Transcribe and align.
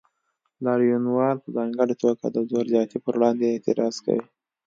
لاریونوال 0.63 1.35
په 1.43 1.49
ځانګړې 1.55 1.95
توګه 2.03 2.25
د 2.29 2.37
زور 2.49 2.65
زیاتي 2.73 2.97
پر 3.05 3.13
وړاندې 3.17 3.45
اعتراض 3.47 3.95
کوي. 4.05 4.25